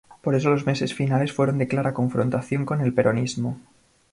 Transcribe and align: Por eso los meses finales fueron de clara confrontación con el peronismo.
Por 0.23 0.33
eso 0.33 0.49
los 0.49 0.65
meses 0.65 0.95
finales 0.95 1.31
fueron 1.31 1.59
de 1.59 1.67
clara 1.67 1.93
confrontación 1.93 2.65
con 2.65 2.81
el 2.81 2.91
peronismo. 2.91 3.59